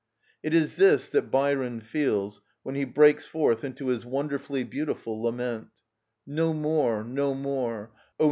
It 0.41 0.55
is 0.55 0.77
this 0.77 1.11
that 1.11 1.29
Byron 1.29 1.79
feels 1.79 2.41
when 2.63 2.73
he 2.73 2.85
breaks 2.85 3.27
forth 3.27 3.63
into 3.63 3.89
his 3.89 4.03
wonderfully 4.03 4.63
beautiful 4.63 5.21
lament: 5.21 5.67
"No 6.25 6.53
more—no 6.53 7.35
more—oh! 7.35 7.99